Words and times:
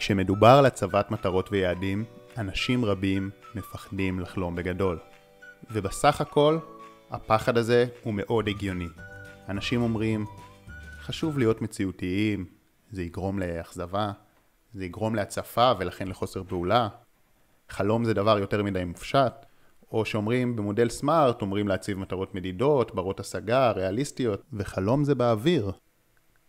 כשמדובר 0.00 0.48
על 0.58 0.66
הצבת 0.66 1.10
מטרות 1.10 1.52
ויעדים, 1.52 2.04
אנשים 2.38 2.84
רבים 2.84 3.30
מפחדים 3.54 4.20
לחלום 4.20 4.56
בגדול. 4.56 4.98
ובסך 5.70 6.20
הכל, 6.20 6.58
הפחד 7.10 7.58
הזה 7.58 7.86
הוא 8.02 8.14
מאוד 8.14 8.48
הגיוני. 8.48 8.88
אנשים 9.48 9.82
אומרים, 9.82 10.26
חשוב 11.00 11.38
להיות 11.38 11.62
מציאותיים, 11.62 12.46
זה 12.90 13.02
יגרום 13.02 13.38
לאכזבה, 13.38 14.12
זה 14.74 14.84
יגרום 14.84 15.14
להצפה 15.14 15.72
ולכן 15.78 16.08
לחוסר 16.08 16.44
פעולה. 16.44 16.88
חלום 17.68 18.04
זה 18.04 18.14
דבר 18.14 18.38
יותר 18.38 18.62
מדי 18.62 18.84
מופשט. 18.84 19.32
או 19.92 20.04
שאומרים 20.04 20.56
במודל 20.56 20.88
סמארט, 20.88 21.42
אומרים 21.42 21.68
להציב 21.68 21.98
מטרות 21.98 22.34
מדידות, 22.34 22.94
ברות 22.94 23.20
השגה, 23.20 23.70
ריאליסטיות, 23.70 24.42
וחלום 24.52 25.04
זה 25.04 25.14
באוויר. 25.14 25.72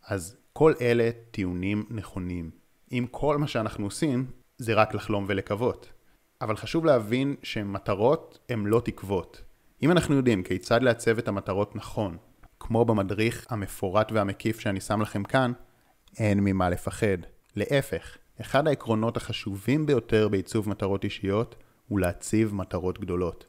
אז 0.07 0.38
כל 0.54 0.73
אלה 0.81 1.09
טיעונים 1.31 1.86
נכונים. 1.89 2.60
אם 2.91 3.05
כל 3.11 3.37
מה 3.37 3.47
שאנחנו 3.47 3.85
עושים 3.85 4.25
זה 4.57 4.73
רק 4.73 4.93
לחלום 4.93 5.25
ולקוות. 5.27 5.89
אבל 6.41 6.55
חשוב 6.55 6.85
להבין 6.85 7.35
שמטרות 7.43 8.39
הן 8.49 8.66
לא 8.66 8.81
תקוות. 8.85 9.41
אם 9.83 9.91
אנחנו 9.91 10.16
יודעים 10.16 10.43
כיצד 10.43 10.83
לעצב 10.83 11.17
את 11.17 11.27
המטרות 11.27 11.75
נכון, 11.75 12.17
כמו 12.59 12.85
במדריך 12.85 13.45
המפורט 13.49 14.11
והמקיף 14.11 14.59
שאני 14.59 14.81
שם 14.81 15.02
לכם 15.02 15.23
כאן, 15.23 15.52
אין 16.17 16.39
ממה 16.39 16.69
לפחד. 16.69 17.17
להפך, 17.55 18.17
אחד 18.41 18.67
העקרונות 18.67 19.17
החשובים 19.17 19.85
ביותר 19.85 20.27
בעיצוב 20.27 20.69
מטרות 20.69 21.03
אישיות 21.03 21.55
הוא 21.88 21.99
להציב 21.99 22.55
מטרות 22.55 22.99
גדולות. 22.99 23.45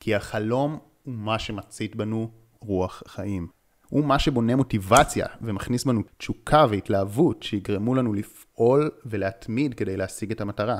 כי 0.00 0.14
החלום 0.14 0.78
הוא 1.02 1.14
מה 1.14 1.38
שמצית 1.38 1.96
בנו 1.96 2.30
רוח 2.60 3.02
חיים. 3.06 3.48
הוא 3.90 4.04
מה 4.04 4.18
שבונה 4.18 4.56
מוטיבציה 4.56 5.26
ומכניס 5.40 5.84
בנו 5.84 6.02
תשוקה 6.18 6.66
והתלהבות 6.70 7.42
שיגרמו 7.42 7.94
לנו 7.94 8.12
לפעול 8.12 8.90
ולהתמיד 9.06 9.74
כדי 9.74 9.96
להשיג 9.96 10.32
את 10.32 10.40
המטרה. 10.40 10.78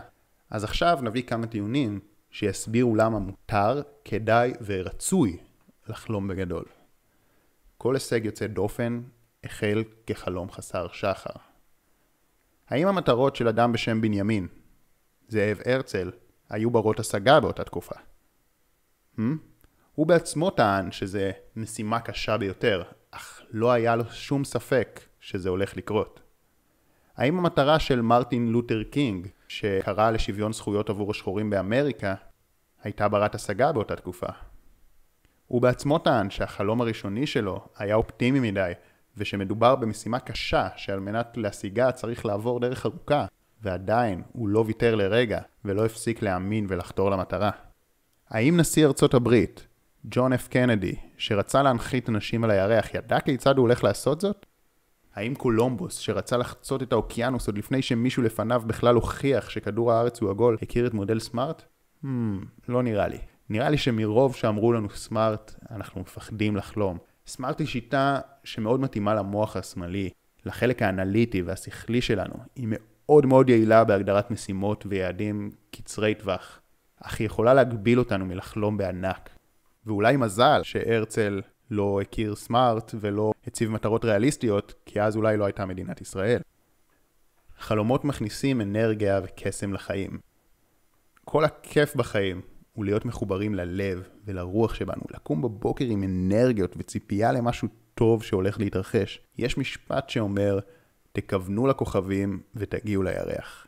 אז 0.50 0.64
עכשיו 0.64 0.98
נביא 1.02 1.22
כמה 1.22 1.46
טיעונים 1.46 2.00
שיסבירו 2.30 2.94
למה 2.94 3.18
מותר, 3.18 3.82
כדאי 4.04 4.52
ורצוי 4.64 5.36
לחלום 5.88 6.28
בגדול. 6.28 6.64
כל 7.78 7.94
הישג 7.94 8.24
יוצא 8.24 8.46
דופן 8.46 9.02
החל 9.44 9.84
כחלום 10.06 10.50
חסר 10.50 10.86
שחר. 10.92 11.30
האם 12.68 12.88
המטרות 12.88 13.36
של 13.36 13.48
אדם 13.48 13.72
בשם 13.72 14.00
בנימין, 14.00 14.48
זאב 15.28 15.60
הרצל, 15.64 16.10
היו 16.50 16.70
ברות 16.70 17.00
השגה 17.00 17.40
באותה 17.40 17.64
תקופה? 17.64 17.94
Hmm? 19.16 19.22
הוא 19.94 20.06
בעצמו 20.06 20.50
טען 20.50 20.92
שזה 20.92 21.30
משימה 21.56 22.00
קשה 22.00 22.38
ביותר, 22.38 22.82
לא 23.50 23.72
היה 23.72 23.96
לו 23.96 24.04
שום 24.10 24.44
ספק 24.44 25.00
שזה 25.20 25.48
הולך 25.48 25.76
לקרות. 25.76 26.20
האם 27.16 27.38
המטרה 27.38 27.78
של 27.78 28.00
מרטין 28.00 28.48
לותר 28.48 28.82
קינג, 28.82 29.28
שקרא 29.48 30.10
לשוויון 30.10 30.52
זכויות 30.52 30.90
עבור 30.90 31.10
השחורים 31.10 31.50
באמריקה, 31.50 32.14
הייתה 32.82 33.08
ברת 33.08 33.34
השגה 33.34 33.72
באותה 33.72 33.96
תקופה? 33.96 34.26
הוא 35.46 35.62
בעצמו 35.62 35.98
טען 35.98 36.30
שהחלום 36.30 36.80
הראשוני 36.80 37.26
שלו 37.26 37.66
היה 37.76 37.94
אופטימי 37.94 38.50
מדי, 38.50 38.72
ושמדובר 39.16 39.76
במשימה 39.76 40.18
קשה 40.18 40.68
שעל 40.76 41.00
מנת 41.00 41.36
להשיגה 41.36 41.92
צריך 41.92 42.26
לעבור 42.26 42.60
דרך 42.60 42.86
ארוכה, 42.86 43.26
ועדיין 43.62 44.22
הוא 44.32 44.48
לא 44.48 44.64
ויתר 44.66 44.94
לרגע 44.94 45.40
ולא 45.64 45.86
הפסיק 45.86 46.22
להאמין 46.22 46.66
ולחתור 46.68 47.10
למטרה. 47.10 47.50
האם 48.28 48.56
נשיא 48.56 48.86
ארצות 48.86 49.14
הברית, 49.14 49.66
ג'ון 50.04 50.32
אף 50.32 50.48
קנדי, 50.48 50.94
שרצה 51.18 51.62
להנחית 51.62 52.08
אנשים 52.08 52.44
על 52.44 52.50
הירח, 52.50 52.94
ידע 52.94 53.20
כיצד 53.20 53.56
הוא 53.56 53.62
הולך 53.62 53.84
לעשות 53.84 54.20
זאת? 54.20 54.46
האם 55.14 55.34
קולומבוס, 55.34 55.98
שרצה 55.98 56.36
לחצות 56.36 56.82
את 56.82 56.92
האוקיינוס 56.92 57.46
עוד 57.46 57.58
לפני 57.58 57.82
שמישהו 57.82 58.22
לפניו 58.22 58.62
בכלל 58.66 58.94
הוכיח 58.94 59.50
שכדור 59.50 59.92
הארץ 59.92 60.20
הוא 60.20 60.30
עגול, 60.30 60.56
הכיר 60.62 60.86
את 60.86 60.94
מודל 60.94 61.20
סמארט? 61.20 61.62
Hmm, 62.04 62.06
לא 62.68 62.82
נראה 62.82 63.08
לי. 63.08 63.18
נראה 63.48 63.70
לי 63.70 63.78
שמרוב 63.78 64.34
שאמרו 64.34 64.72
לנו 64.72 64.90
סמארט, 64.90 65.54
אנחנו 65.70 66.00
מפחדים 66.00 66.56
לחלום. 66.56 66.98
סמארט 67.26 67.58
היא 67.58 67.66
שיטה 67.66 68.18
שמאוד 68.44 68.80
מתאימה 68.80 69.14
למוח 69.14 69.56
השמאלי, 69.56 70.10
לחלק 70.46 70.82
האנליטי 70.82 71.42
והשכלי 71.42 72.00
שלנו. 72.00 72.34
היא 72.56 72.66
מאוד 72.70 73.26
מאוד 73.26 73.48
יעילה 73.48 73.84
בהגדרת 73.84 74.30
משימות 74.30 74.84
ויעדים 74.88 75.50
קצרי 75.70 76.14
טווח, 76.14 76.60
אך 77.00 77.18
היא 77.18 77.26
יכולה 77.26 77.54
להגביל 77.54 77.98
אותנו 77.98 78.26
מלחלום 78.26 78.76
בענק. 78.76 79.39
ואולי 79.90 80.16
מזל 80.16 80.60
שהרצל 80.62 81.40
לא 81.70 82.00
הכיר 82.00 82.34
סמארט 82.34 82.94
ולא 83.00 83.32
הציב 83.46 83.70
מטרות 83.70 84.04
ריאליסטיות, 84.04 84.74
כי 84.86 85.02
אז 85.02 85.16
אולי 85.16 85.36
לא 85.36 85.44
הייתה 85.44 85.66
מדינת 85.66 86.00
ישראל. 86.00 86.40
חלומות 87.58 88.04
מכניסים 88.04 88.60
אנרגיה 88.60 89.20
וקסם 89.24 89.72
לחיים. 89.72 90.18
כל 91.24 91.44
הכיף 91.44 91.96
בחיים 91.96 92.40
הוא 92.72 92.84
להיות 92.84 93.04
מחוברים 93.04 93.54
ללב 93.54 94.08
ולרוח 94.24 94.74
שבנו, 94.74 95.02
לקום 95.10 95.42
בבוקר 95.42 95.84
עם 95.84 96.02
אנרגיות 96.02 96.74
וציפייה 96.78 97.32
למשהו 97.32 97.68
טוב 97.94 98.22
שהולך 98.22 98.58
להתרחש. 98.58 99.20
יש 99.38 99.58
משפט 99.58 100.10
שאומר, 100.10 100.58
תכוונו 101.12 101.66
לכוכבים 101.66 102.40
ותגיעו 102.54 103.02
לירח. 103.02 103.66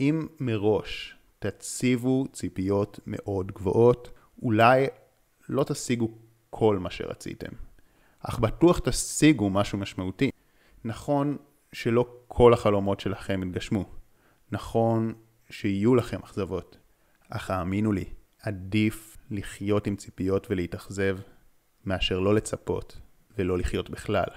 אם 0.00 0.26
מראש 0.40 1.16
תציבו 1.38 2.26
ציפיות 2.32 3.00
מאוד 3.06 3.52
גבוהות, 3.52 4.10
אולי 4.42 4.86
לא 5.48 5.64
תשיגו 5.64 6.08
כל 6.50 6.78
מה 6.78 6.90
שרציתם, 6.90 7.52
אך 8.20 8.38
בטוח 8.38 8.78
תשיגו 8.78 9.50
משהו 9.50 9.78
משמעותי. 9.78 10.30
נכון 10.84 11.36
שלא 11.72 12.16
כל 12.28 12.52
החלומות 12.52 13.00
שלכם 13.00 13.42
יתגשמו. 13.42 13.84
נכון 14.52 15.14
שיהיו 15.50 15.94
לכם 15.94 16.20
אכזבות. 16.24 16.76
אך 17.28 17.50
האמינו 17.50 17.92
לי, 17.92 18.04
עדיף 18.42 19.16
לחיות 19.30 19.86
עם 19.86 19.96
ציפיות 19.96 20.46
ולהתאכזב, 20.50 21.18
מאשר 21.84 22.18
לא 22.18 22.34
לצפות 22.34 22.98
ולא 23.38 23.58
לחיות 23.58 23.90
בכלל. 23.90 24.28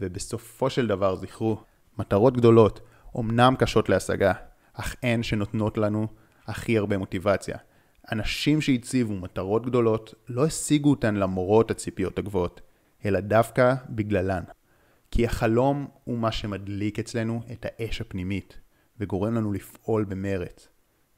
ובסופו 0.00 0.70
של 0.70 0.86
דבר 0.86 1.16
זכרו, 1.16 1.64
מטרות 1.98 2.36
גדולות 2.36 2.80
אומנם 3.14 3.54
קשות 3.58 3.88
להשגה, 3.88 4.32
אך 4.72 4.96
הן 5.02 5.22
שנותנות 5.22 5.78
לנו 5.78 6.06
הכי 6.46 6.78
הרבה 6.78 6.98
מוטיבציה. 6.98 7.56
אנשים 8.12 8.60
שהציבו 8.60 9.14
מטרות 9.14 9.66
גדולות 9.66 10.14
לא 10.28 10.46
השיגו 10.46 10.90
אותן 10.90 11.14
למרות 11.14 11.70
הציפיות 11.70 12.18
הגבוהות, 12.18 12.60
אלא 13.04 13.20
דווקא 13.20 13.74
בגללן. 13.88 14.42
כי 15.10 15.26
החלום 15.26 15.86
הוא 16.04 16.18
מה 16.18 16.32
שמדליק 16.32 16.98
אצלנו 16.98 17.42
את 17.52 17.66
האש 17.68 18.00
הפנימית, 18.00 18.58
וגורם 19.00 19.34
לנו 19.34 19.52
לפעול 19.52 20.04
במרץ. 20.04 20.68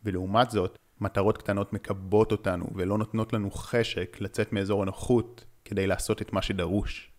ולעומת 0.04 0.50
זאת, 0.50 0.78
מטרות 1.00 1.38
קטנות 1.38 1.72
מקבות 1.72 2.32
אותנו 2.32 2.66
ולא 2.74 2.98
נותנות 2.98 3.32
לנו 3.32 3.50
חשק 3.50 4.16
לצאת 4.20 4.52
מאזור 4.52 4.82
הנוחות 4.82 5.44
כדי 5.64 5.86
לעשות 5.86 6.22
את 6.22 6.32
מה 6.32 6.42
שדרוש. 6.42 7.10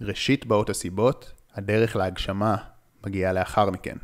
ראשית 0.00 0.46
באות 0.46 0.70
הסיבות, 0.70 1.32
הדרך 1.54 1.96
להגשמה 1.96 2.56
מגיעה 3.06 3.32
לאחר 3.32 3.70
מכן. 3.70 3.96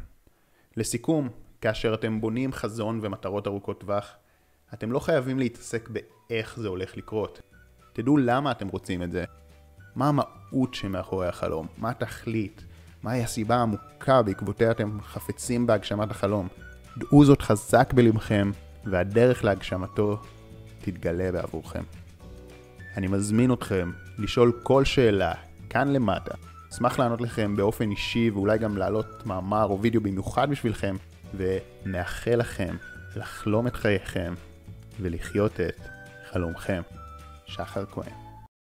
לסיכום, 0.77 1.29
כאשר 1.61 1.95
אתם 1.95 2.21
בונים 2.21 2.53
חזון 2.53 3.01
ומטרות 3.03 3.47
ארוכות 3.47 3.81
טווח, 3.81 4.17
אתם 4.75 4.93
לא 4.93 4.99
חייבים 4.99 5.39
להתעסק 5.39 5.89
באיך 5.89 6.61
זה 6.61 6.69
הולך 6.69 6.97
לקרות. 6.97 7.41
תדעו 7.93 8.17
למה 8.17 8.51
אתם 8.51 8.69
רוצים 8.69 9.03
את 9.03 9.13
זה. 9.13 9.25
מה 9.97 10.09
המהות 10.09 10.75
שמאחורי 10.75 11.29
החלום? 11.29 11.67
מה 11.79 11.91
התכלית? 11.91 12.65
מהי 13.03 13.23
הסיבה 13.23 13.57
העמוקה 13.57 14.23
בעקבותיה 14.23 14.71
אתם 14.71 14.99
חפצים 15.03 15.67
בהגשמת 15.67 16.11
החלום? 16.11 16.49
דעו 16.99 17.25
זאת 17.25 17.43
חזק 17.43 17.93
בלבכם, 17.93 18.51
והדרך 18.85 19.45
להגשמתו 19.45 20.19
תתגלה 20.81 21.33
בעבורכם. 21.33 21.83
אני 22.97 23.07
מזמין 23.07 23.53
אתכם 23.53 23.91
לשאול 24.19 24.61
כל 24.63 24.85
שאלה 24.85 25.35
כאן 25.71 25.93
למטה. 25.93 26.35
אשמח 26.73 26.99
לענות 26.99 27.21
לכם 27.21 27.57
באופן 27.57 27.91
אישי 27.91 28.31
ואולי 28.31 28.59
גם 28.59 28.77
להעלות 28.77 29.27
מאמר 29.27 29.65
או 29.65 29.83
וידאו 29.83 30.01
במיוחד 30.01 30.51
בשבילכם, 30.51 30.97
ונאחל 31.37 32.35
לכם 32.37 32.77
לחלום 33.17 33.67
את 33.67 33.77
חייכם 33.77 34.35
ולחיות 35.01 35.61
את 35.61 35.81
חלומכם. 36.31 36.83
שחר 37.47 37.85
כהן 37.87 38.24